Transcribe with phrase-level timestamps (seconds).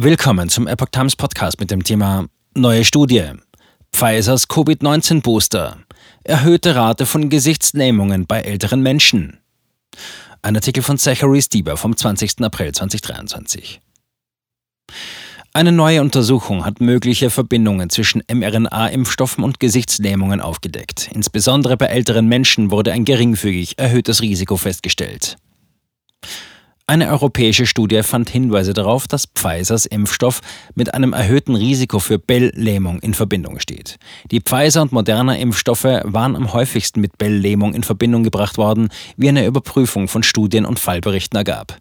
[0.00, 3.32] Willkommen zum Epoch Times Podcast mit dem Thema Neue Studie.
[3.90, 5.78] Pfizers Covid-19 Booster.
[6.22, 9.40] Erhöhte Rate von Gesichtslähmungen bei älteren Menschen.
[10.40, 12.42] Ein Artikel von Zachary Stieber vom 20.
[12.42, 13.80] April 2023.
[15.52, 21.10] Eine neue Untersuchung hat mögliche Verbindungen zwischen mRNA-Impfstoffen und Gesichtslähmungen aufgedeckt.
[21.12, 25.38] Insbesondere bei älteren Menschen wurde ein geringfügig erhöhtes Risiko festgestellt.
[26.90, 30.40] Eine europäische Studie fand Hinweise darauf, dass Pfizers Impfstoff
[30.74, 33.98] mit einem erhöhten Risiko für Bell-Lähmung in Verbindung steht.
[34.30, 38.88] Die Pfizer- und Moderna-Impfstoffe waren am häufigsten mit Bell-Lähmung in Verbindung gebracht worden,
[39.18, 41.76] wie eine Überprüfung von Studien und Fallberichten ergab.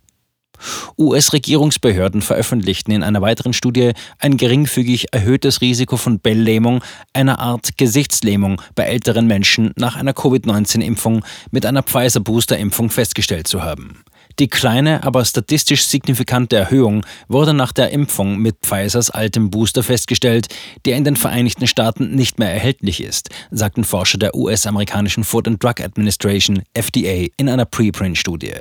[0.97, 6.83] US-Regierungsbehörden veröffentlichten in einer weiteren Studie ein geringfügig erhöhtes Risiko von Bell-Lähmung,
[7.13, 14.03] einer Art Gesichtslähmung bei älteren Menschen nach einer Covid-19-Impfung mit einer Pfizer-Booster-Impfung festgestellt zu haben.
[14.39, 20.47] Die kleine, aber statistisch signifikante Erhöhung wurde nach der Impfung mit Pfizers altem Booster festgestellt,
[20.85, 25.63] der in den Vereinigten Staaten nicht mehr erhältlich ist, sagten Forscher der US-amerikanischen Food and
[25.63, 28.53] Drug Administration FDA in einer Preprint-Studie.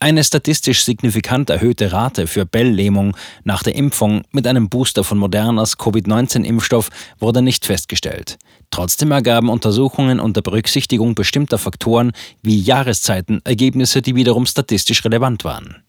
[0.00, 5.78] Eine statistisch signifikant erhöhte Rate für Bell-Lähmung nach der Impfung mit einem Booster von Modernas
[5.78, 8.38] Covid-19-Impfstoff wurde nicht festgestellt.
[8.70, 12.12] Trotzdem ergaben Untersuchungen unter Berücksichtigung bestimmter Faktoren
[12.42, 15.85] wie Jahreszeiten Ergebnisse, die wiederum statistisch relevant waren.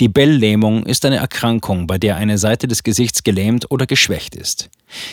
[0.00, 4.70] Die Bell-Lähmung ist eine Erkrankung, bei der eine Seite des Gesichts gelähmt oder geschwächt ist.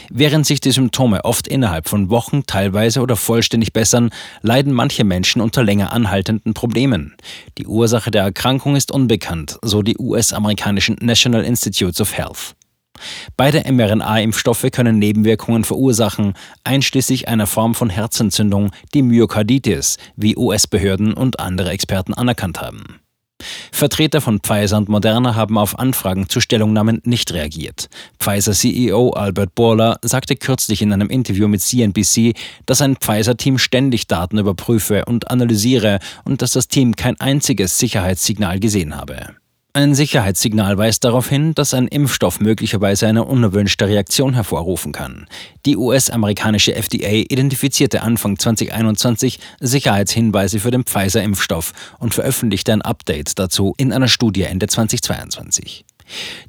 [0.10, 5.42] Während sich die Symptome oft innerhalb von Wochen teilweise oder vollständig bessern, leiden manche Menschen
[5.42, 7.16] unter länger anhaltenden Problemen.
[7.58, 12.56] Die Ursache der Erkrankung ist unbekannt, so die US-amerikanischen National Institutes of Health.
[13.36, 21.40] Beide mRNA-Impfstoffe können Nebenwirkungen verursachen, einschließlich einer Form von Herzentzündung, die Myokarditis, wie US-Behörden und
[21.40, 23.03] andere Experten anerkannt haben.
[23.74, 27.90] Vertreter von Pfizer und Moderna haben auf Anfragen zu Stellungnahmen nicht reagiert.
[28.20, 32.36] Pfizer-CEO Albert Bourla sagte kürzlich in einem Interview mit CNBC,
[32.68, 38.60] dass ein Pfizer-Team ständig Daten überprüfe und analysiere und dass das Team kein einziges Sicherheitssignal
[38.60, 39.36] gesehen habe.
[39.76, 45.26] Ein Sicherheitssignal weist darauf hin, dass ein Impfstoff möglicherweise eine unerwünschte Reaktion hervorrufen kann.
[45.66, 53.74] Die US-amerikanische FDA identifizierte Anfang 2021 Sicherheitshinweise für den Pfizer-Impfstoff und veröffentlichte ein Update dazu
[53.78, 55.86] in einer Studie Ende 2022.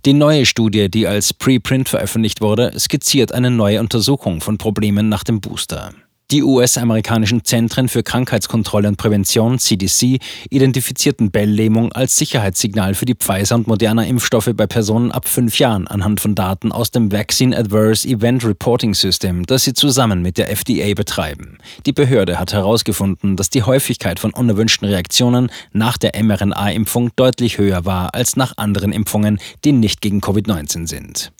[0.04, 5.24] Die neue Studie, die als Preprint veröffentlicht wurde, skizziert eine neue Untersuchung von Problemen nach
[5.24, 5.94] dem Booster.
[6.30, 10.18] Die US-amerikanischen Zentren für Krankheitskontrolle und Prävention CDC
[10.48, 16.20] identifizierten Bell-Lähmung als Sicherheitssignal für die Pfizer- und Moderna-Impfstoffe bei Personen ab fünf Jahren anhand
[16.20, 20.94] von Daten aus dem Vaccine Adverse Event Reporting System, das sie zusammen mit der FDA
[20.94, 21.58] betreiben.
[21.84, 27.84] Die Behörde hat herausgefunden, dass die Häufigkeit von unerwünschten Reaktionen nach der mRNA-Impfung deutlich höher
[27.84, 31.32] war als nach anderen Impfungen, die nicht gegen Covid-19 sind.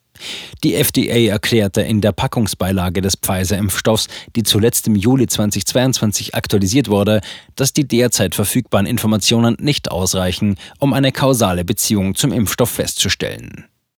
[0.63, 7.21] Die FDA erklärte in der Packungsbeilage des Pfizer-Impfstoffs, die zuletzt im Juli 2022 aktualisiert wurde,
[7.57, 13.67] dass die derzeit verfügbaren Informationen nicht ausreichen, um eine kausale Beziehung zum Impfstoff festzustellen.